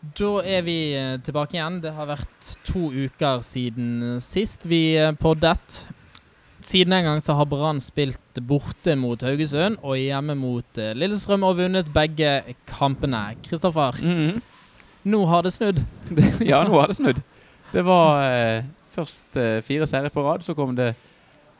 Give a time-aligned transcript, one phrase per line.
[0.00, 1.80] Da er vi eh, tilbake igjen.
[1.84, 5.82] Det har vært to uker siden sist vi eh, poddet.
[6.64, 11.44] Siden den gang så har Brann spilt borte mot Haugesund og hjemme mot eh, Lillestrøm
[11.48, 13.26] og vunnet begge kampene.
[13.44, 14.40] Kristoffer, Mhm.
[15.04, 15.84] nå har det snudd.
[16.50, 17.20] ja, nå har det snudd.
[17.72, 18.64] Det var eh,
[18.96, 20.94] først eh, fire seire på rad, så kom det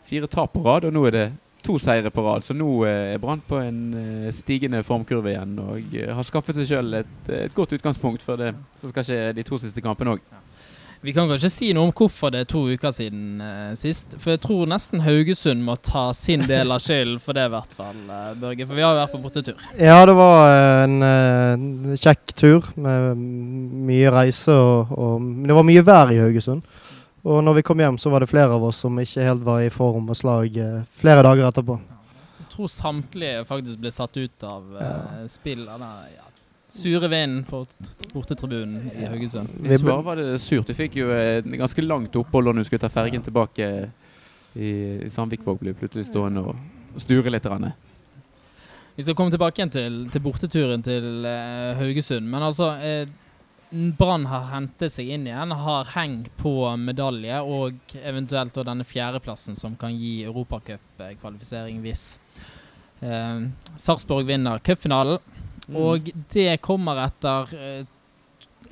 [0.08, 1.26] fire tap på rad, og nå er det
[1.66, 2.44] to seire på rad.
[2.46, 6.58] Så nå eh, er Brann på en eh, stigende formkurve igjen og eh, har skaffet
[6.58, 10.16] seg sjøl et, et godt utgangspunkt for det som skal skje de to siste kampene
[10.16, 10.24] òg.
[11.00, 14.18] Vi kan kanskje si noe om hvorfor det er to uker siden eh, sist.
[14.20, 17.72] For jeg tror nesten Haugesund må ta sin del av skylden for det, i hvert
[17.78, 18.66] fall, eh, Børge.
[18.66, 19.62] For vi har jo vært på bortetur.
[19.80, 20.52] Ja, det var
[20.84, 23.24] en eh, kjekk tur med
[23.88, 26.68] mye reise og, og Det var mye vær i Haugesund.
[27.22, 29.60] Og når vi kom hjem, så var det flere av oss som ikke helt var
[29.60, 31.76] i form og slag eh, flere dager etterpå.
[32.40, 36.30] Jeg tror samtlige faktisk ble satt ut av eh, spill av den ja,
[36.72, 37.64] sure vinden på
[38.14, 39.52] bortetribunen i Haugesund.
[39.60, 42.70] Vi Ikke bare var det surt, du fikk jo et ganske langt opphold når du
[42.70, 43.68] skulle ta fergen tilbake
[44.54, 44.72] i,
[45.04, 45.60] i Sandvikvåg.
[45.60, 46.68] Ble plutselig stående og,
[46.98, 47.44] sture litt.
[47.46, 47.70] Grann.
[48.96, 52.26] Vi skal komme tilbake igjen til, til borteturen til eh, Haugesund.
[52.26, 53.04] Men altså eh,
[53.70, 59.76] Brann har hentet seg inn igjen, har heng på medalje og eventuelt denne fjerdeplassen som
[59.78, 62.04] kan gi europacupkvalifisering hvis
[63.06, 63.46] eh,
[63.78, 65.22] Sarpsborg vinner cupfinalen.
[65.70, 67.80] Og det kommer etter eh,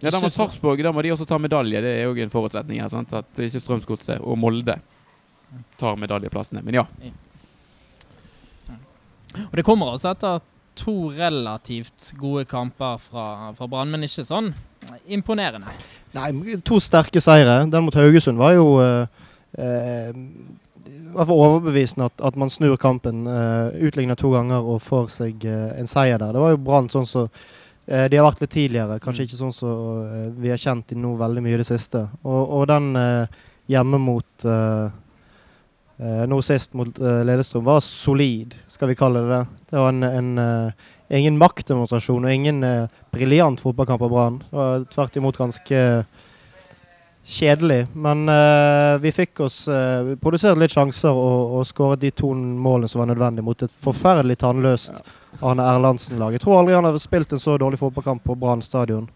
[0.02, 1.82] Ja, da må Sarpsborg da må de også ta medalje.
[1.82, 2.90] Det er òg en forutsetning her.
[2.90, 3.14] Sant?
[3.14, 4.80] At ikke Strømsgodset og Molde
[5.78, 6.62] tar medaljeplassene.
[6.66, 6.84] Men ja.
[9.46, 10.42] Og det kommer altså etter
[10.78, 13.26] to relativt gode kamper fra,
[13.58, 14.52] fra Brann, men ikke sånn
[15.06, 15.74] imponerende.
[16.16, 17.60] Nei, to sterke seire.
[17.68, 19.26] Den mot Haugesund var jo eh,
[19.58, 20.10] eh,
[21.08, 23.26] i overbevisende at, at man snur kampen.
[23.26, 26.34] Uh, utligner to ganger og får seg eh, en seier der.
[26.34, 27.28] Det var jo Brann sånn som
[27.88, 29.00] eh, de har vært litt tidligere.
[29.02, 32.04] Kanskje ikke sånn som eh, vi har kjent dem nå veldig mye i det siste.
[32.22, 33.38] Og, og den eh,
[33.72, 34.86] hjemme mot eh,
[35.98, 39.64] eh, nå sist mot eh, Lillestrøm var solid, skal vi kalle det det.
[39.72, 44.40] Det var en, en eh, ingen maktdemonstrasjon og ingen uh, briljant fotballkamp av Brann.
[44.92, 45.84] Tvert imot ganske
[47.28, 47.86] kjedelig.
[47.92, 52.32] Men eh, vi fikk oss uh, Vi produserte litt sjanser og, og skåret de to
[52.34, 55.02] målene som var nødvendig mot et forferdelig tannløst
[55.44, 56.34] Arne Erlandsen-lag.
[56.34, 59.08] Jeg tror aldri han har spilt en så dårlig fotballkamp på Brann stadion.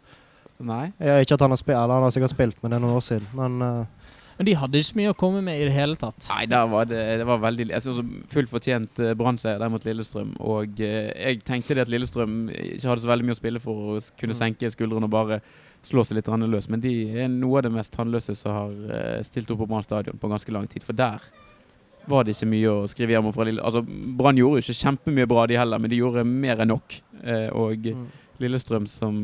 [0.63, 0.93] Nei.
[1.01, 2.99] Ja, ikke at han har spilt, eller han har sikkert spilt, men det er noen
[2.99, 3.27] år siden.
[3.35, 4.02] Men eh,
[4.39, 6.25] Men de hadde ikke mye å komme med i det hele tatt.
[6.31, 9.85] Nei, der var det, det var veldig Jeg synes Fullt fortjent uh, Brann-seier der mot
[9.87, 10.33] Lillestrøm.
[10.41, 13.95] Og eh, jeg tenkte det at Lillestrøm ikke hadde så veldig mye å spille for
[13.95, 15.43] å kunne senke skuldrene og bare
[15.87, 16.69] slå seg litt løs.
[16.73, 16.95] Men de
[17.25, 20.31] er noe av det mest tannløse som har eh, stilt opp på Brann stadion på
[20.33, 20.87] ganske lang tid.
[20.87, 21.23] For der
[22.09, 23.63] var det ikke mye å skrive hjem om fra Lille...
[23.63, 23.83] Altså,
[24.19, 26.97] Brann gjorde jo ikke kjempemye bra, de heller, men de gjorde mer enn nok.
[27.23, 28.07] Eh, og mm.
[28.43, 29.21] Lillestrøm, som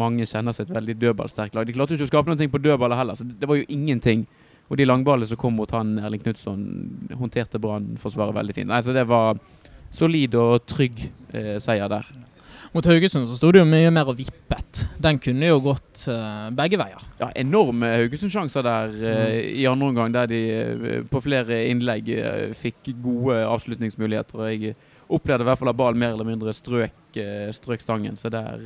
[0.00, 1.66] mange kjenner seg et veldig dødballsterkt lag.
[1.66, 4.26] De klarte jo ikke å skape noe på dødballer heller, så det var jo ingenting.
[4.70, 6.60] Og de langballene som kom mot han Erling Knutson,
[7.18, 8.70] håndterte Brann-forsvaret veldig fint.
[8.70, 9.40] Nei, så det var
[9.90, 11.02] solid og trygg
[11.34, 12.06] eh, seier der.
[12.70, 14.84] Mot Haugesund så sto det jo mye mer og vippet.
[15.02, 17.02] Den kunne jo gått uh, begge veier.
[17.18, 22.12] Ja, enorme Haugesund-sjanser der uh, i andre omgang, der de uh, på flere innlegg
[22.60, 24.38] fikk gode avslutningsmuligheter.
[24.38, 24.76] Og jeg
[25.10, 27.18] opplevde i hvert fall at ballen mer eller mindre strøk,
[27.56, 28.14] strøk stangen.
[28.14, 28.62] Så der,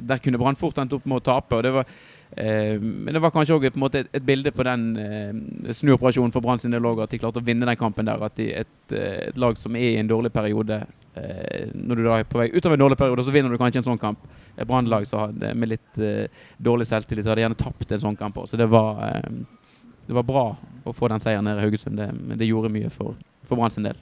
[0.00, 1.58] der kunne Brann fort endt opp med å tape.
[1.58, 1.94] og det var
[2.32, 4.86] men det var kanskje òg et, et, bilde på den
[5.68, 8.24] snuoperasjonen for Brann sin del at de klarte å vinne den kampen der.
[8.24, 10.80] At de, et, et lag som er i en dårlig periode
[11.14, 13.88] Når du da er på vei utover en dårlig periode, så vinner du kanskje en
[13.90, 14.22] sånn kamp.
[14.56, 15.04] Et Brann-lag
[15.56, 18.48] med litt eh, dårlig selvtillit hadde gjerne tapt en sånn kamp òg.
[18.48, 19.28] Så det var, eh,
[20.08, 20.46] det var bra
[20.84, 22.00] å få den seieren nede i Haugesund.
[22.00, 24.00] Det, det gjorde mye for, for Brann sin del.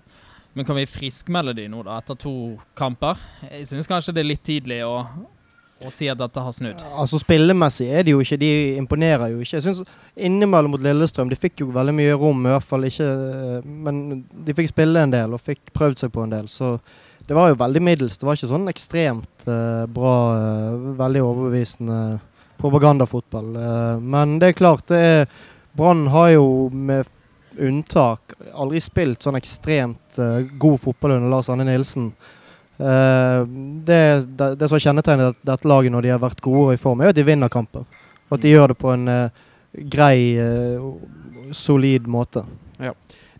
[0.54, 2.34] Men kan vi friskmelde de nå, da, etter to
[2.78, 3.18] kamper?
[3.46, 4.96] Jeg syns kanskje det er litt tidlig å,
[5.80, 6.80] å si at dette har snudd.
[6.92, 9.56] Altså Spillemessig er de jo ikke De imponerer jo ikke.
[9.58, 9.84] Jeg synes
[10.16, 14.02] Innimellom mot Lillestrøm De fikk jo veldig mye rom, i hvert fall ikke eh, Men
[14.30, 16.50] de fikk spille en del og fikk prøvd seg på en del.
[16.50, 16.74] Så
[17.26, 18.18] det var jo veldig middels.
[18.18, 21.98] Det var ikke sånn ekstremt uh, bra, uh, veldig overbevisende
[22.58, 23.52] propagandafotball.
[23.54, 25.28] Uh, men det er klart, det er
[25.78, 27.06] Brann har jo med
[27.62, 30.18] unntak aldri spilt sånn ekstremt
[30.58, 32.08] god fotball under Lars Anne Nilsen.
[32.80, 33.46] Eh,
[33.84, 34.26] det,
[34.58, 37.18] det, som kjennetegner dette, laget når de har vært gode og i form, er at
[37.18, 37.84] de vinner kamper.
[38.30, 39.46] Og at de gjør det på en eh,
[39.92, 42.44] grei, eh, solid måte.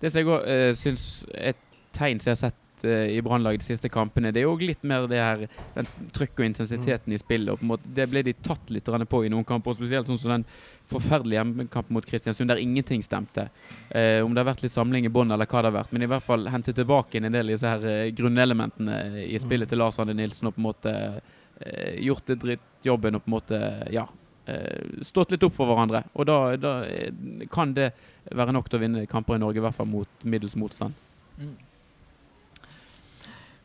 [0.00, 1.04] Det som jeg òg syns
[1.36, 1.58] et
[1.96, 4.82] tegn som jeg har sett eh, i Brannlaget de siste kampene, det er jo litt
[4.86, 7.52] mer det her den trykk og intensiteten i spillet.
[7.52, 10.20] Og på en måte, det ble de tatt litt på i noen kamper, spesielt sånn
[10.20, 10.46] som den
[10.90, 13.48] forferdelige hjemmekampen mot Kristiansund, der ingenting stemte.
[13.88, 15.92] Eh, om det har vært litt samling i bånn, eller hva det har vært.
[15.94, 19.70] Men i hvert fall hente tilbake en del av disse her eh, grunnelementene i spillet
[19.70, 20.94] til Lars Arne Nilsen, og på en måte
[21.60, 23.62] eh, gjort drittjobben og på en måte
[23.94, 24.06] ja,
[24.50, 26.04] eh, stått litt opp for hverandre.
[26.14, 26.74] Og da, da
[27.52, 27.92] kan det
[28.30, 30.96] være nok til å vinne kamper i Norge, i hvert fall mot middels motstand.
[31.40, 31.56] Mm.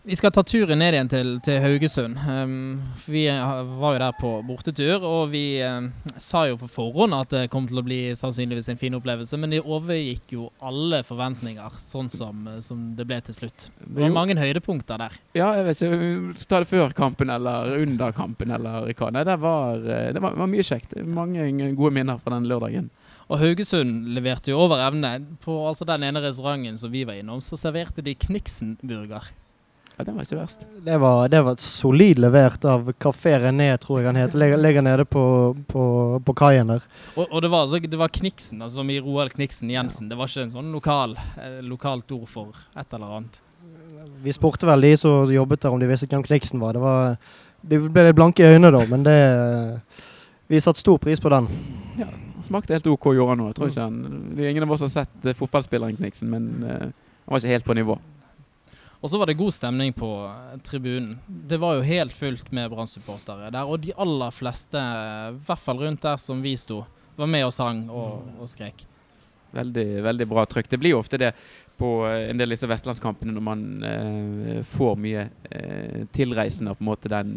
[0.07, 2.19] Vi skal ta turen ned igjen til, til Haugesund.
[2.30, 5.88] Um, vi var jo der på bortetur, og vi um,
[6.22, 9.56] sa jo på forhånd at det kom til å bli sannsynligvis en fin opplevelse, men
[9.56, 13.66] det overgikk jo alle forventninger, sånn som, som det ble til slutt.
[13.81, 15.16] Det var mange høydepunkter der.
[15.34, 19.10] Ja, jeg vet ikke, ta det før kampen eller under kampen eller hva.
[19.16, 20.94] Nei, det var, det var, var mye kjekt.
[21.01, 22.92] Mange gode minner fra den lørdagen.
[23.25, 25.16] Og Haugesund leverte jo over evne.
[25.42, 29.31] På altså den ene restauranten som vi var innom, så serverte de Kniksen-burger.
[29.97, 30.65] Ja, Den var ikke verst.
[30.86, 34.42] Det var, det var solid levert av Kafé René, tror jeg han heter.
[34.42, 35.24] Ligger, ligger nede på,
[35.71, 35.86] på,
[36.25, 36.83] på kaien der.
[37.15, 40.09] Og, og, det var, altså, det var Kniksen, altså som i Roald Kniksen Jensen.
[40.09, 40.13] Ja.
[40.13, 43.42] Det var ikke en sånn lokal, eh, lokalt ord for et eller annet.
[44.25, 46.75] Vi spurte vel de som jobbet der om de visste hvem Kniksen var.
[46.75, 47.15] Det var
[47.65, 49.18] de ble litt blanke i øynene da, men det
[50.45, 51.48] Vi satte stor pris på den.
[51.98, 52.06] Ja,
[52.45, 53.57] Smakte helt OK, gjorde han òg.
[53.57, 57.53] Det er ingen av oss har sett uh, fotballspilleren Kniksen, men uh, han var ikke
[57.56, 57.95] helt på nivå.
[59.06, 61.19] Og så var det god stemning på eh, tribunen.
[61.28, 63.69] Det var jo helt fullt med Brann-supportere der.
[63.69, 66.80] Og de aller fleste, i hvert fall rundt der som vi sto,
[67.16, 68.81] var med og sang og, og skrek.
[69.54, 70.72] Veldig, veldig bra trykk.
[70.74, 71.30] Det blir jo ofte det
[71.77, 76.83] på eh, en del av disse vestlandskampene når man eh, får mye eh, tilreisende, på
[76.83, 77.33] en måte den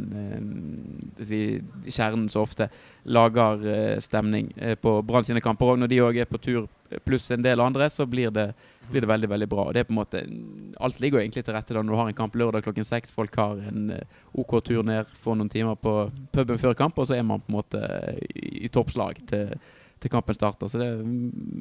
[1.18, 2.68] eh, kjernen som ofte
[3.10, 5.74] lager eh, stemning eh, på Brann sine kamper.
[5.74, 6.68] Og når de òg er på tur
[7.04, 8.46] pluss en del andre, så blir det,
[8.88, 9.66] blir det, veldig veldig bra.
[9.68, 10.22] Og det er på en måte,
[10.80, 13.12] Alt ligger egentlig til rette da når du har en kamp lørdag klokken seks.
[13.12, 13.90] Folk har en
[14.38, 15.98] OK tur ned, får noen timer på
[16.32, 17.82] puben før kamp, og så er man på en måte
[18.34, 19.58] i, i toppslag til
[20.02, 20.70] til kampen starter.
[20.70, 20.90] Så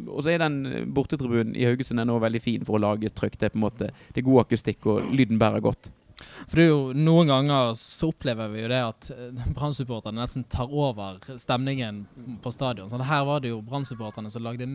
[0.07, 3.38] og så er den bortetribunen i Haugesund er nå veldig fin for å lage trykk.
[3.38, 5.92] Det er på en måte det er god akustikk, og lyden bærer godt.
[6.18, 10.48] For det er jo Noen ganger så opplever vi jo det at eh, Brann-supporterne nesten
[10.50, 12.04] tar over stemningen
[12.44, 12.89] på stadion.
[12.89, 14.68] Så her var det jo Brann-supporterne som lagde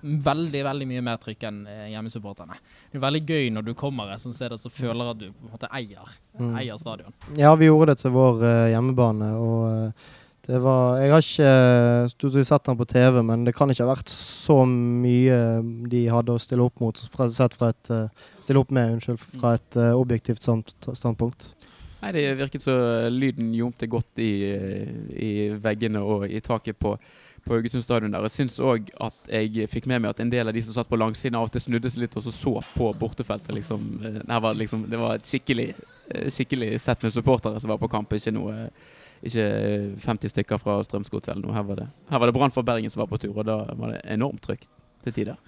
[0.00, 2.60] veldig veldig mye mer trykk enn eh, hjemmesupporterne.
[2.90, 5.28] Det er veldig gøy når du kommer et sånt sted og så føler at du
[5.30, 6.54] på en måte eier, mm.
[6.60, 7.16] eier stadion.
[7.38, 9.34] Ja, vi gjorde det til vår uh, hjemmebane.
[9.40, 10.08] og...
[10.50, 11.50] Det var, jeg har ikke
[12.10, 15.36] stort sett den på TV, men det kan ikke ha vært så mye
[15.92, 19.20] de hadde å stille opp mot, fra, sett fra et, uh, stille opp med, unnskyld,
[19.38, 21.52] fra et uh, objektivt standpunkt.
[22.00, 22.74] Nei, Det virket så
[23.12, 24.32] lyden ljomte godt i,
[25.14, 25.32] i,
[25.62, 26.96] veggene og i taket på,
[27.44, 28.10] på Haugesund stadion.
[28.10, 28.26] der.
[28.26, 30.90] Jeg syns òg at jeg fikk med meg at en del av de som satt
[30.90, 33.54] på langsiden, av og til snudde seg litt og så, så på bortefeltet.
[33.54, 33.90] Liksom.
[34.26, 35.74] Var liksom, det var et skikkelig,
[36.32, 38.64] skikkelig sett med supportere som var på kamp, ikke noe
[39.26, 39.46] ikke
[40.06, 41.56] 50 stykker fra Strømsgodset eller noe.
[41.56, 43.94] Her var det, her det Brann for Bergen som var på tur, og da var
[43.94, 44.70] det enormt trygt
[45.04, 45.40] til tider.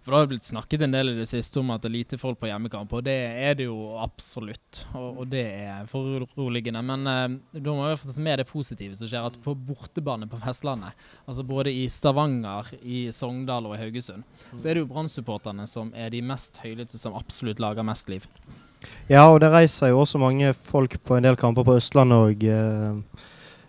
[0.00, 2.18] For Det har blitt snakket en del i det siste om at det er lite
[2.20, 4.84] folk på hjemmekamp, og det er det jo absolutt.
[4.96, 6.80] Og, og det er foruroligende.
[6.88, 7.26] Men eh,
[7.60, 9.28] da må vi få med det positive som skjer.
[9.28, 10.96] At på bortebane på Vestlandet,
[11.26, 14.24] altså både i Stavanger, i Sogndal og i Haugesund,
[14.54, 18.24] så er det jo Brann-supporterne som er de mest høylytte, som absolutt lager mest liv.
[19.10, 22.44] Ja, og det reiser jo også mange folk på en del kamper på Østlandet òg.
[22.46, 23.24] Eh,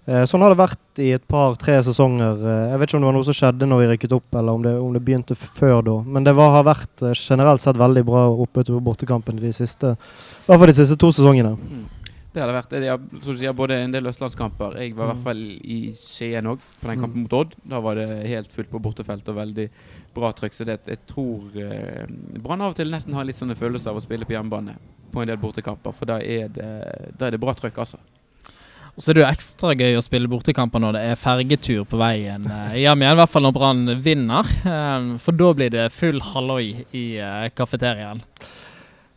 [0.08, 2.44] eh, sånn har det vært i et par-tre sesonger.
[2.46, 4.60] Eh, jeg vet ikke om det var noe som skjedde når vi rykket opp, eller
[4.60, 5.98] om det, om det begynte før da.
[6.06, 10.46] Men det var, har vært generelt sett veldig bra oppe på bortekampene de siste, i
[10.46, 11.58] hvert fall de siste to sesongene.
[11.58, 11.90] Mm.
[12.32, 12.74] Det har det vært.
[12.80, 14.78] Jeg som du sier, både en del østlandskamper.
[14.80, 15.26] Jeg var i hvert mm.
[15.26, 15.42] fall
[15.76, 17.26] i Skien òg, på den kampen mm.
[17.26, 17.58] mot Odd.
[17.74, 19.68] Da var det helt fullt på bortefelt og veldig
[20.16, 20.56] bra trykk.
[20.56, 22.06] Så det, jeg tror eh,
[22.40, 24.78] Brann av og til nesten har litt sånne følelser av å spille på hjemmebane
[25.12, 25.94] på en del bortekamper.
[25.96, 26.72] For da er det,
[27.20, 28.00] da er det bra trykk, altså.
[28.92, 32.00] Og så er det jo ekstra gøy å spille bortekamper når det er fergetur på
[32.00, 33.16] veien eh, hjem igjen.
[33.16, 34.50] I hvert fall når Brann vinner.
[34.72, 38.22] Eh, for da blir det full halloi i eh, kafeteriaen.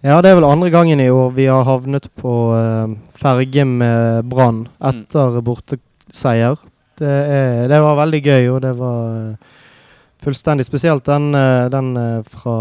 [0.04, 2.32] Ja, det er vel andre gangen i år vi har havnet på
[3.16, 5.44] ferge med Brann etter mm.
[5.46, 6.58] borteseier.
[7.00, 9.06] Det, er, det, var veldig gøy, og det var
[10.24, 11.32] fullstendig spesielt den,
[11.72, 11.88] den
[12.28, 12.56] fra,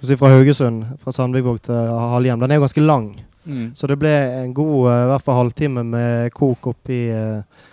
[0.00, 2.40] fra Haugesund, fra Sandvikvåg til Halhjem.
[2.40, 3.10] Den er jo ganske lang,
[3.44, 3.66] mm.
[3.76, 7.66] så det ble en god uh, hvert fall halvtime med kok oppi uh,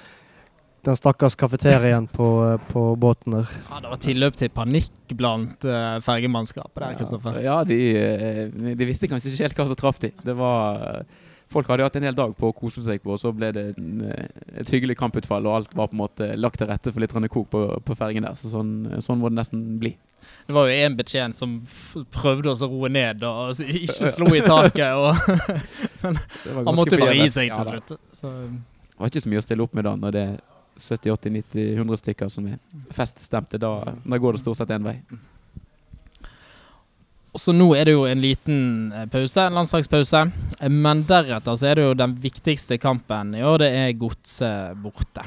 [0.88, 3.55] den stakkars kafeterien på, på, båten der.
[3.69, 7.39] Ja, Det var tilløp til panikk blant uh, fergemannskapet der, Kristoffer.
[7.43, 10.13] Ja, de, eh, de, visste kanskje ikke helt hva som traff de.
[10.24, 11.03] Det var
[11.51, 13.63] Folk hadde hatt en hel dag på å kose seg på, og så ble det
[13.77, 14.01] en,
[14.60, 17.48] et hyggelig kamputfall, og alt var på en måte lagt til rette for litt kok
[17.54, 18.36] på, på fergen der.
[18.36, 18.74] Så sånn,
[19.04, 19.94] sånn må det nesten bli.
[20.48, 21.54] Det var jo en betjent som
[22.12, 24.92] prøvde å roe ned og ikke slo i taket.
[25.00, 25.16] Og
[26.04, 27.96] men han måtte jo bare gi seg til slutt.
[28.12, 28.34] Så.
[28.92, 30.38] Det var ikke så mye å stille opp med da når det er
[30.77, 32.60] 70, 80, 90, 100 stykker som er
[32.94, 33.74] feststemte, da,
[34.04, 35.00] da går det stort sett én vei.
[37.36, 40.31] Så nå er det jo en liten eh, pause, en landslagspause.
[40.60, 44.77] Eh, Men deretter så er det jo den viktigste kampen i år, det er Godset
[44.81, 45.25] borte.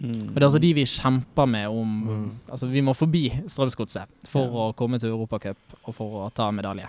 [0.00, 0.28] Mm.
[0.28, 2.30] Og det er altså de vi kjemper med om Mm.
[2.50, 4.66] Altså vi må forbi Strømsgodset for Ja.
[4.66, 6.88] å komme til Europacup og for å ta medalje.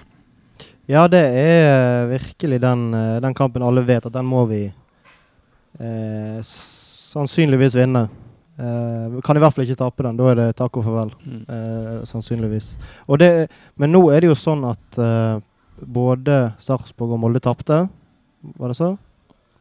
[0.88, 4.72] Ja, det er virkelig den, eh, den kampen alle vet at den må vi
[5.80, 8.10] eh, sannsynligvis vinne.
[8.58, 10.18] Vi kan i hvert fall ikke tape den.
[10.18, 11.12] Da er det takk og farvel.
[11.26, 11.42] Mm.
[11.46, 12.72] uh, sannsynligvis.
[13.22, 13.32] Det,
[13.78, 15.38] men nå er det jo sånn at uh,
[15.86, 17.84] både Sarpsborg og Molde tapte.
[18.58, 18.96] Var det så?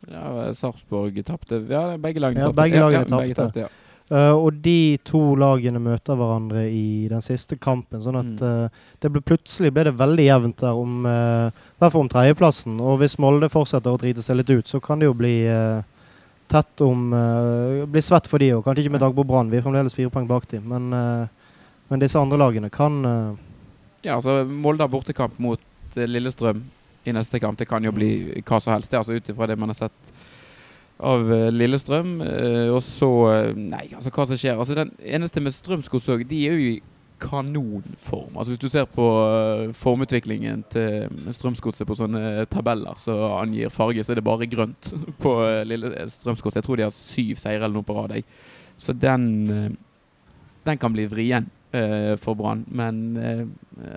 [0.08, 1.60] Ja, Sarpsborg tapte.
[1.68, 2.80] Ja, begge lagene Ja, tapte.
[2.80, 3.66] lagene begge tapte.
[3.66, 3.72] ja.
[4.06, 7.98] Uh, og de to lagene møter hverandre i den siste kampen.
[8.04, 8.68] Sånn at Mm.
[8.68, 8.68] uh,
[9.02, 11.50] det ble, plutselig ble det veldig jevnt der om uh,
[11.80, 12.78] hvert fall om tredjeplassen.
[12.80, 15.82] Og hvis Molde fortsetter å drite seg litt ut, så kan det jo bli eh,
[16.48, 18.64] tett om uh, Blir svett for de òg.
[18.64, 20.66] Kanskje ikke med Dagbo Brann, vi er fremdeles fire poeng bak dem.
[20.70, 21.52] Men, uh,
[21.90, 23.44] men disse andre lagene kan uh,
[24.06, 25.62] Ja, altså Molde har bortekamp mot
[25.96, 26.62] Lillestrøm
[27.06, 27.58] i neste kamp.
[27.58, 30.12] Det kan jo bli hva som helst, det altså ut ifra det man har sett
[30.96, 32.18] av Lillestrøm.
[32.74, 33.08] Og så
[33.56, 34.58] Nei, altså hva som skjer.
[34.58, 36.76] Altså Den eneste med Strømsgodset òg, de er jo i
[37.20, 38.36] kanonform.
[38.36, 44.04] Altså Hvis du ser på eh, formutviklingen til Strømsgodset på sånne tabeller som angir farge,
[44.04, 44.92] så er det bare grønt
[45.24, 46.60] på eh, lille eh, Strømsgodset.
[46.60, 48.18] Jeg tror de har syv seire eller noe på rad.
[48.76, 49.74] Så den eh,
[50.66, 52.64] den kan bli vrien eh, for Brann.
[52.68, 53.44] Men eh,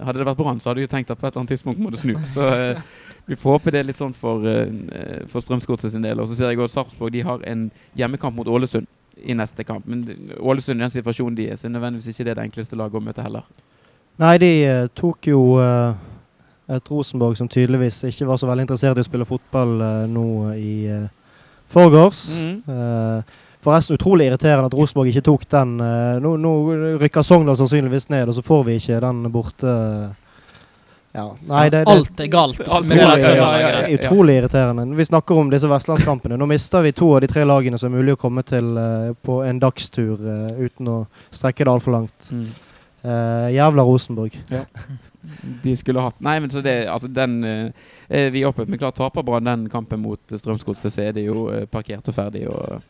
[0.05, 1.91] hadde det vært Brann, så hadde jeg tenkt at på et eller annet tidspunkt må
[1.93, 2.13] det snu.
[2.29, 2.81] Så eh,
[3.29, 6.21] vi får håpe det er litt sånn for, uh, for Strømsgodset sin del.
[6.21, 8.89] Og så ser jeg også Sarpsborg de har en hjemmekamp mot Ålesund
[9.23, 9.88] i neste kamp.
[9.88, 10.05] Men
[10.39, 13.03] Ålesund i den situasjonen de er, så er nødvendigvis ikke det det enkleste laget å
[13.03, 13.47] møte heller.
[14.19, 15.99] Nei, de eh, tok jo eh,
[16.75, 20.25] et Rosenborg som tydeligvis ikke var så veldig interessert i å spille fotball eh, nå
[20.59, 20.73] i
[21.69, 22.23] forgårs.
[22.33, 22.55] Mm.
[23.61, 25.75] forresten utrolig irriterende at Rosenborg ikke tok den.
[26.23, 26.53] nå, nå
[26.97, 29.75] rykker Sogndal sannsynligvis ned, og så får vi ikke den borte.
[31.12, 34.36] Ja, nei, det, det, Alt er galt Alt det er galt, Utrolig, ja, ja, utrolig
[34.38, 34.86] irriterende.
[34.96, 36.38] Vi snakker om disse vestlandskampene.
[36.38, 39.10] Nå mister vi to av de tre lagene som er mulig å komme til uh,
[39.25, 40.98] på en dagstur uh, uten å
[41.34, 42.30] strekke det altfor langt.
[42.30, 42.50] Mm.
[43.00, 44.34] Eh, jævla Rosenborg.
[45.63, 49.24] De skulle hatt Nei, men så det Altså, den er Vi oppe, men klart taper
[49.24, 52.84] Brann den kampen mot Strømsgodset, så er det jo uh, parkert og ferdig, og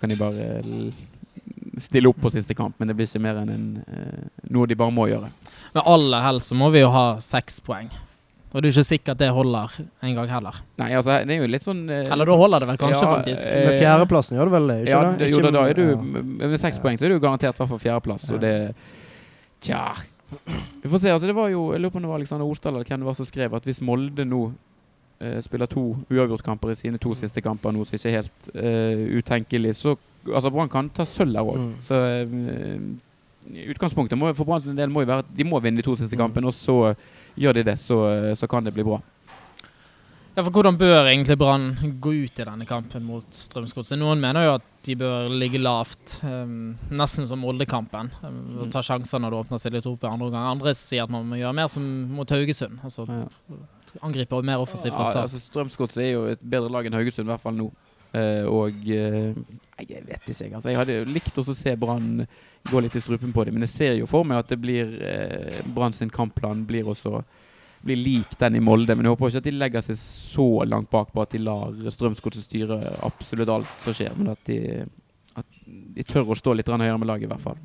[0.00, 0.48] kan de bare
[1.80, 2.74] stille opp på siste kamp.
[2.78, 5.30] Men det blir ikke mer enn en, uh, noe de bare må gjøre.
[5.74, 7.90] Men aller helst så må vi jo ha seks poeng.
[8.54, 9.72] Og det er ikke sikkert det holder
[10.06, 10.60] en gang heller.
[10.78, 13.14] Nei, altså, det er jo litt sånn eh, Eller da holder det vel kanskje, Ja,
[13.16, 13.46] faktisk.
[13.50, 14.76] eh, Med fjerdeplassen gjør det vel det?
[14.84, 15.18] Ikke Ja, det?
[15.18, 15.96] det, jo, da, da er du ja.
[16.52, 16.82] med seks Ja.
[16.84, 18.28] poeng, så er du garantert i hvert fall fjerdeplass.
[18.30, 18.52] Og det
[19.64, 19.80] Tja.
[20.84, 21.10] Vi får se.
[21.10, 23.06] altså det var jo, Jeg lurer på om det var Alexander Osdal eller hvem det
[23.10, 24.52] var som skrev at hvis Molde nå
[25.20, 29.18] eh, spiller to uavgjortkamper i sine to siste kamper, noe som ikke er helt eh,
[29.18, 29.96] utenkelig, så
[30.32, 31.56] Altså, Brann kan ta sølv der òg.
[31.58, 31.72] Mm.
[31.84, 35.86] Så eh, utgangspunktet må, for Brann del må jo være at de må vinne de
[35.86, 36.22] to siste Mm.
[36.26, 36.94] kampene, og så
[37.36, 37.98] gjør de det, så,
[38.36, 39.00] så kan det bli bra.
[40.36, 43.94] Ja, for Hvordan bør egentlig Brann gå ut i denne kampen mot Strømsgodset?
[44.00, 48.10] Noen mener jo at de bør ligge lavt, um, nesten som Molde-kampen.
[48.24, 50.48] Um, og ta sjanser når det åpner seg litt opp i andre omgang.
[50.56, 52.80] Andre sier at man må gjøre mer som mot Haugesund.
[52.82, 53.28] Altså Ja.
[54.02, 55.22] angripe mer offensivt fra Ja, start.
[55.30, 57.70] altså Strømsgodset er jo et bedre lag enn Haugesund, i hvert fall nå.
[58.14, 60.52] Eh, og uh, jeg vet ikke.
[60.54, 62.22] Altså, jeg hadde likt å se Brann
[62.70, 64.92] gå litt i strupen på dem, men jeg ser jo for meg at det blir
[65.02, 67.24] uh, Brann sin kampplan blir også
[67.84, 68.94] blir lik den i Molde.
[68.96, 71.74] Men jeg håper ikke at de legger seg så langt bak på at de lar
[71.92, 74.86] Strømsgodset styre absolutt alt som skjer, men at de,
[75.36, 77.60] at de tør å stå litt høyere med laget, i hvert fall.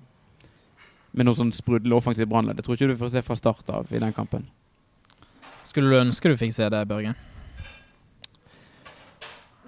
[1.15, 2.57] Med noe sånn sprudlende offensivt Brannlag.
[2.57, 4.49] Det tror ikke du får se fra start av i den kampen.
[5.63, 7.15] Skulle du ønske du fikk se det, Børgen?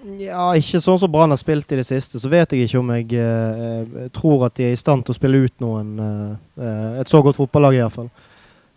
[0.02, 2.90] Ja, ikke sånn som Brann har spilt i det siste, så vet jeg ikke om
[2.96, 7.02] jeg eh, tror at de er i stand til å spille ut noen eh, eh,
[7.04, 8.10] Et så godt fotballag, iallfall.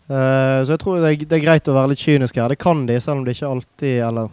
[0.04, 2.52] Eh, så jeg tror det er, det er greit å være litt kynisk her.
[2.52, 4.28] Det kan de, selv om det ikke alltid Eller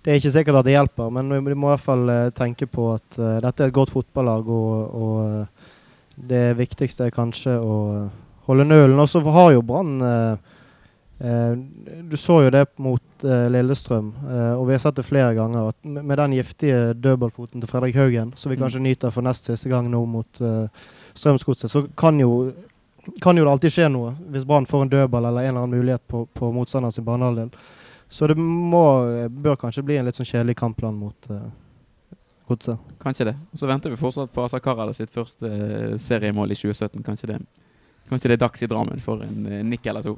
[0.00, 2.70] Det er ikke sikkert at det hjelper, men vi må i hvert fall eh, tenke
[2.70, 5.74] på at eh, dette er et godt fotballag, og, og eh,
[6.30, 7.76] det viktigste er kanskje å
[8.48, 8.96] holde nølen.
[9.00, 10.36] Og så har jo Brann eh, Eh,
[12.10, 15.68] du så jo det mot eh, Lillestrøm, eh, og vi har sett det flere ganger.
[15.68, 18.62] at Med, den giftige dødballfoten til Fredrik Haugen, som vi Mm.
[18.62, 20.68] kanskje nyter for nest siste gang nå mot eh,
[21.14, 22.52] Strømsgodset, så kan jo,
[23.20, 25.78] kan jo det alltid skje noe hvis Brann får en dødball eller en eller annen
[25.78, 27.50] mulighet på, på motstanders banehalvdel.
[28.08, 31.44] Så det må, bør kanskje bli en litt sånn kjedelig kampplan mot uh,
[32.50, 32.78] Godset.
[32.98, 33.36] Kanskje det.
[33.52, 37.04] Og så venter vi fortsatt på Asa Karada sitt første eh, seriemål i 2017.
[37.06, 37.36] Kanskje det,
[38.08, 40.16] kanskje det er dags i Drammen for en eh, nikk eller to.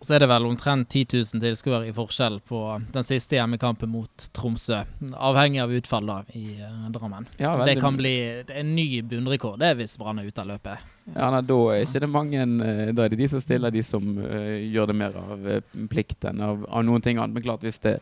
[0.00, 2.60] Så er det vel omtrent 10 000 tilskuere i forskjell på
[2.92, 4.82] den siste hjemmekampen mot Tromsø.
[5.16, 7.26] Avhengig av utfall da i eh, Drammen.
[7.40, 8.12] Ja, det kan bli
[8.52, 10.92] en ny bunnrekord det er hvis Brann er ute av løpet.
[11.14, 13.82] Ja, nei, Da er ikke det mange eh, Da er det de som stiller, de
[13.86, 17.38] som uh, gjør det mer av eh, plikt enn av, av noen ting annet.
[17.38, 17.98] Men klart, hvis, det,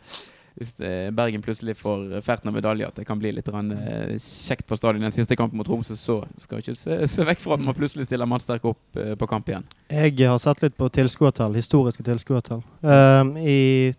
[0.55, 4.69] hvis eh, Bergen plutselig får ferten av medalje, at det kan bli litt eh, kjekt
[4.69, 7.65] på stadion den siste kampen mot Tromsø, så skal ikke se, se vekk fra at
[7.67, 9.67] man plutselig stiller mannsterk opp eh, på kamp igjen.
[9.91, 12.63] Jeg har sett litt på tilskuertall, historiske tilskuertall.
[12.87, 13.91] Um, I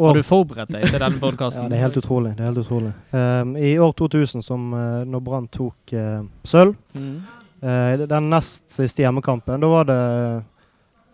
[0.00, 1.68] Har du forberedt deg til denne podkasten?
[1.68, 2.34] Ja, det er helt utrolig.
[2.38, 2.96] Det er helt utrolig.
[3.12, 9.04] Um, I år 2000, som uh, når Brann tok uh, sølv, uh, den nest siste
[9.04, 10.02] hjemmekampen, da var det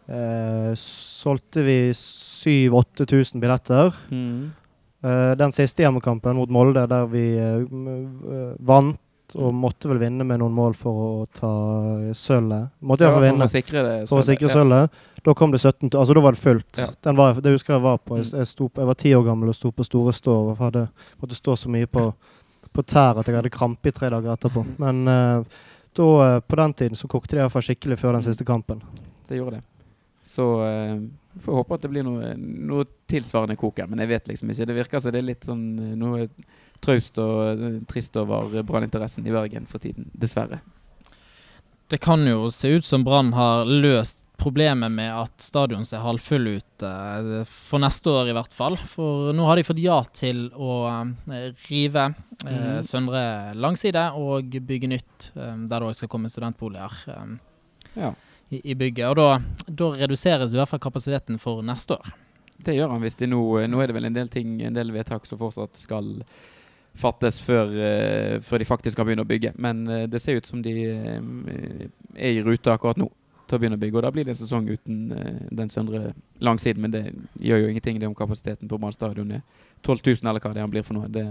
[0.06, 4.04] uh, Solgte vi 7000-8000 billetter.
[4.14, 4.52] Uh,
[5.04, 9.00] den siste hjemmekampen mot Molde, der vi uh, uh, vant
[9.40, 11.50] og måtte vel vinne med noen mål for å ta
[12.16, 12.74] sølvet.
[12.84, 13.94] Måtte iallfall for, vinne å sikre det.
[14.10, 14.86] for å sikre ja.
[15.24, 16.78] Da kom det 17 til, altså da var det fullt.
[16.78, 16.88] Ja.
[17.06, 18.18] Den var, det husker jeg var på.
[18.20, 18.38] Jeg, Mm.
[18.38, 20.88] jeg, sto, jeg var ti år gammel og sto på store stå og hadde,
[21.20, 22.12] måtte stå så mye på,
[22.72, 24.66] på tær at jeg hadde krampe i tre dager etterpå.
[24.78, 25.44] Men uh,
[25.96, 28.82] da, eh, på den tiden så kokte det iallfall skikkelig før den siste kampen.
[29.28, 29.64] Det gjorde det.
[30.24, 31.00] Så uh,
[31.40, 32.84] får håpe at det blir noe, noe
[33.14, 34.66] tilsvarende koker, men jeg vet liksom ikke.
[34.70, 36.28] Det virker som det er litt sånn eh, noe
[36.84, 40.60] traust og eh, trist over branninteressen i Bergen for tiden, dessverre.
[41.88, 46.48] Det kan jo se ut som Brann har løst problemet med at stadion ser halvfull
[46.56, 48.74] ut, eh, for neste år i hvert fall.
[48.90, 50.72] For nå har de fått ja til å
[51.68, 52.82] rive eh, Mhm.
[52.84, 57.36] Søndre langside og bygge nytt, eh, der det òg skal komme studentboliger eh,
[57.94, 58.10] Ja.
[58.50, 59.06] i, i bygget.
[59.12, 59.38] Og da,
[59.70, 62.12] da reduseres i hvert fall kapasiteten for neste år.
[62.64, 64.92] Det gjør han hvis de nå Nå er det vel en del ting, en del
[64.94, 66.14] vedtak som fortsatt skal
[66.94, 69.54] fattes før, uh, før de faktisk kan begynne å bygge.
[69.58, 73.08] Men uh, det ser ut som de uh, er i rute akkurat nå
[73.48, 73.98] til å begynne å bygge.
[73.98, 75.00] Og da blir det en sesong uten
[75.52, 76.84] den søndre langsiden.
[76.86, 77.02] Men det
[77.42, 79.42] gjør jo ingenting det om kapasiteten på Brann stadion er
[79.82, 81.10] 12 000 eller hva det han blir for noe.
[81.12, 81.26] Det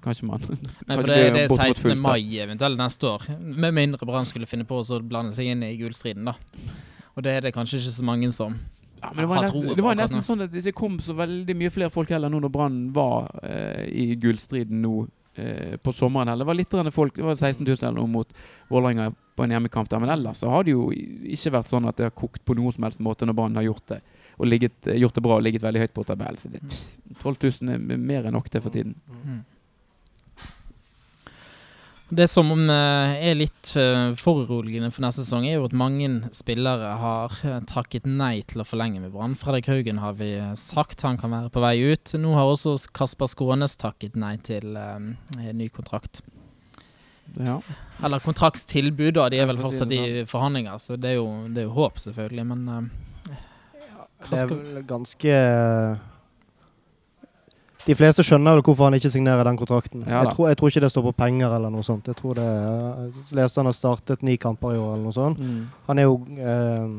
[0.00, 1.74] Kanskje man Nei, for det, det er 16.
[1.82, 3.26] fullt, mai eventuelt neste år.
[3.40, 6.36] Med mindre Brann skulle finne på å blande seg inn i gullstriden, da.
[7.12, 8.56] Og det er det kanskje ikke så mange som
[9.00, 11.56] Ja, men det var, nesten, det var nesten sånn at det ikke kom så veldig
[11.56, 14.94] mye flere folk heller nå når Brann var eh, i gullstriden nå
[15.40, 16.28] eh, på sommeren.
[16.28, 16.44] Eller.
[16.44, 18.34] Det var litt folk, det var 16 000 eller noe mot
[18.68, 20.02] Vålerenga på en hjemmekamp der.
[20.02, 22.76] Men ellers så har det jo ikke vært sånn at det har kokt på noen
[22.76, 24.02] som helst måte når Brann har gjort det.
[24.40, 26.40] Og ligget, gjort det bra og ligget veldig høyt på tabellen.
[26.40, 26.60] Så det,
[27.20, 28.96] 12 000 er mer enn nok til for tiden.
[29.24, 29.40] Mm.
[32.10, 36.96] Det som eh, er litt eh, foruroligende for neste sesong, er jo at mange spillere
[36.98, 39.36] har eh, takket nei til å forlenge med Brann.
[39.38, 42.16] Fredrik Haugen har vi sagt han kan være på vei ut.
[42.18, 46.24] Nå har også Kasper Skånes takket nei til um, ny kontrakt.
[47.38, 47.60] Ja.
[48.02, 49.28] Eller kontraktstilbud, da.
[49.30, 52.46] De er vel fortsatt i forhandlinger, så det er jo, det er jo håp, selvfølgelig.
[52.50, 53.36] Men eh,
[54.26, 55.36] Det er vel ganske
[57.86, 60.02] De fleste skjønner vel hvorfor han ikke signerer den kontrakten.
[60.04, 62.10] Ja jeg, tror, jeg tror ikke det står på penger eller noe sånt.
[62.10, 65.40] Jeg tror det er leste han har startet ni kamper i år eller noe sånt.
[65.40, 65.62] Mm.
[65.88, 66.92] Han er jo eh,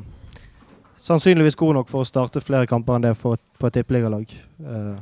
[1.02, 4.34] sannsynligvis god nok for å starte flere kamper enn det for på et tippeligalag.
[4.66, 4.98] Eh,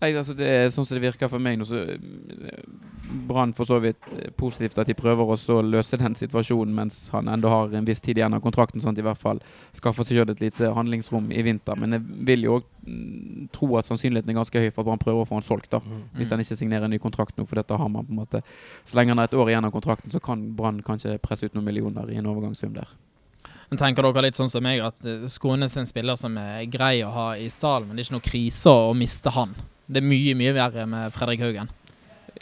[0.00, 2.60] Nei, altså det er sånn som det virker for meg nå, så eh,
[3.28, 6.98] Brann for så vidt eh, positivt at de prøver også å løse den situasjonen mens
[7.10, 9.40] han ennå har en viss tid igjen av kontrakten, sånn at de i hvert fall
[9.74, 11.74] skaffer seg selv et lite handlingsrom i vinter.
[11.80, 12.68] Men jeg vil jo òg
[13.56, 15.80] tro at sannsynligheten er ganske høy for at Brann prøver å få han solgt, da.
[16.14, 16.36] Hvis Mm.
[16.36, 18.42] han ikke signerer en ny kontrakt nå, for dette har man på en måte
[18.86, 21.54] Så lenge han har et år igjen av kontrakten, så kan Brann kanskje presse ut
[21.54, 22.86] noen millioner i en overgangssum der.
[23.70, 26.64] Men tenker dere litt sånn som meg, at eh, Skånes er en spiller som er
[26.66, 29.54] grei å ha i stallen, men det er ikke noe krise å miste han.
[29.88, 31.70] Det er mye, mye verre med Fredrik Haugen.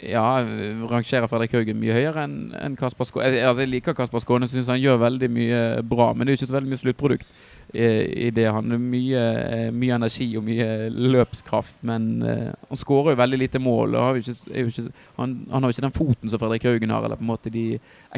[0.03, 3.31] Ja, jeg rangerer Fredrik Haugen mye høyere enn en Kasper Skåne.
[3.31, 6.11] Jeg, altså, jeg liker Kasper Skåne, syns han gjør veldig mye bra.
[6.13, 7.31] Men det er jo ikke så veldig mye sluttprodukt
[7.71, 7.87] i,
[8.27, 8.45] i det.
[8.53, 13.41] Han har mye, eh, mye energi og mye løpskraft, men uh, han skårer jo veldig
[13.41, 13.97] lite mål.
[14.03, 14.85] Har ikke, ikke,
[15.17, 17.53] han, han har jo ikke den foten som Fredrik Haugen har, eller på en måte
[17.53, 17.67] de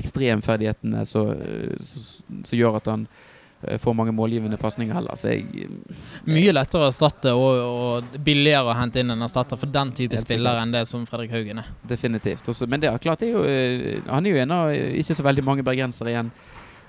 [0.02, 1.32] ekstremferdighetene som
[2.46, 3.06] som gjør at han
[3.64, 5.16] eh, får mange målgivende pasninger heller.
[5.20, 5.70] Så jeg
[6.30, 10.20] Mye lettere å erstatte og, og billigere å hente inn en erstatter for den type
[10.22, 11.74] spiller enn det som Fredrik Haugen er.
[11.90, 12.48] Definitivt.
[12.52, 14.96] Også, men det er klart, det er jo, eh, han er jo en av eh,
[15.02, 16.32] ikke så veldig mange bergensere igjen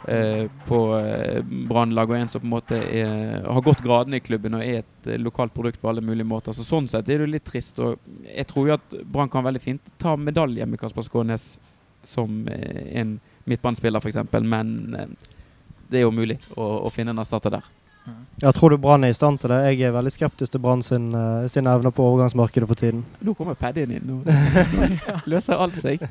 [0.08, 4.24] eh, på eh, Brannlag, og en som på en måte er, har gått gradene i
[4.24, 6.56] klubben og er et eh, lokalt produkt på alle mulige måter.
[6.56, 7.80] Så Sånn sett er det jo litt trist.
[7.82, 11.52] og Jeg tror jo at Brann kan veldig fint ta medalje med Kasper Skånes
[12.06, 13.18] som eh, en
[13.50, 15.36] midtbanespiller, f.eks., men eh,
[15.90, 17.68] det er jo mulig å, å finne en erstatter der.
[18.40, 19.60] jeg tror du Brann er i stand til det.
[19.70, 23.04] Jeg er veldig skeptisk til Brann sin, uh, sin evner på overgangsmarkedet for tiden.
[23.20, 24.06] Nå kommer Paddien inn.
[24.08, 24.22] Nå,
[25.32, 26.06] løser alt seg.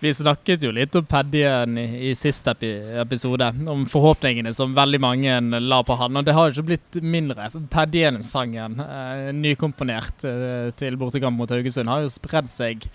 [0.00, 2.70] Vi snakket jo litt om Paddien i, i siste epi
[3.02, 6.18] episode, om forhåpningene som veldig mange la på han.
[6.18, 7.50] Og det har ikke blitt mindre.
[7.72, 12.86] Paddien-sangen, uh, nykomponert uh, til bortekamp mot Haugesund, har jo spredd seg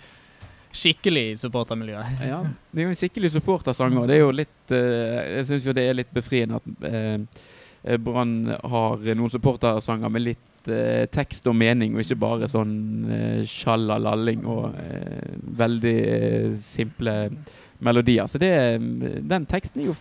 [0.78, 2.00] skikkelig supportermiljø.
[2.30, 2.40] Ja,
[2.72, 5.74] det er jo en skikkelig supportersang, og det er jo litt eh, Jeg syns jo
[5.76, 8.34] det er litt befriende at eh, Brann
[8.68, 12.74] har noen supportersanger med litt eh, tekst og mening, og ikke bare sånn
[13.14, 17.14] eh, sjallalalling og eh, veldig eh, simple
[17.78, 18.26] melodier.
[18.26, 18.52] Så det,
[19.30, 19.96] den teksten er jo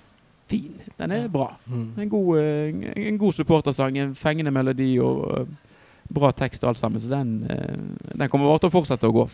[0.50, 0.74] fin.
[0.98, 1.52] Den er bra.
[1.70, 1.88] Mm.
[2.02, 5.48] En god, eh, en god supportersang, en fengende melodi og eh,
[6.14, 7.02] bra tekst og alt sammen.
[7.02, 9.28] Så den, eh, den kommer bare til å fortsette å gå.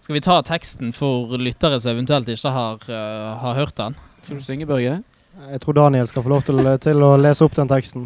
[0.00, 3.94] Skal vi ta teksten for lyttere som eventuelt ikke har, uh, har hørt den?
[4.20, 5.02] Skal du synge, Børge?
[5.50, 8.04] Jeg tror Daniel skal få lov til, til å lese opp den teksten.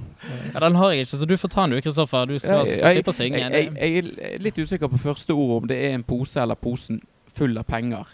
[0.54, 2.24] Ja, Den har jeg ikke, så du får ta den du, Kristoffer.
[2.30, 3.42] Du skal slippe å synge.
[3.42, 6.56] Jeg, jeg, jeg er litt usikker på første ord, om det er en pose eller
[6.56, 7.02] posen
[7.36, 8.06] full av penger.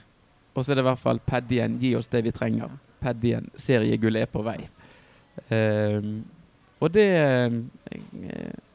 [0.55, 2.75] Og så er det i hvert fall Paddien, gi oss det vi trenger.
[3.05, 4.59] Paddien, seriegull er på vei.
[5.51, 6.25] Um,
[6.83, 7.55] og det eh,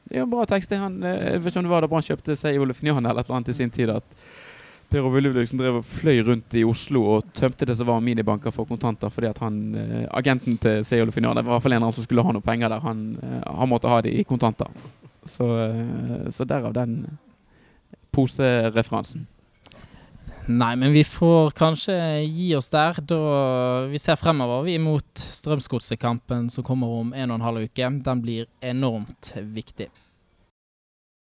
[0.09, 0.73] Det er en bra tekst.
[0.73, 3.21] Han, eh, jeg vet ikke om det var da Brann kjøpte seg Olef Njan eller
[3.21, 3.89] et eller annet i sin tid.
[3.93, 4.03] at
[4.89, 8.53] Per Ove Ludvigsen drev og fløy rundt i Oslo og tømte det som var minibanker
[8.53, 11.73] for kontanter, fordi at han, eh, agenten til Sey-Olef Njan, det var i hvert fall
[11.77, 14.23] en av som skulle ha noe penger der, han, eh, han måtte ha det i
[14.23, 14.67] kontanter.
[15.25, 17.05] Så, eh, så derav den
[18.11, 19.27] posereferansen.
[20.49, 22.97] Nei, men vi får kanskje gi oss der.
[23.05, 23.17] Da
[23.91, 27.89] vi ser fremover vi mot Strømsgodset-kampen som kommer om en og en halv uke.
[28.05, 29.91] Den blir enormt viktig.